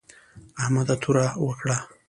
[0.61, 1.77] احمد توره وکړه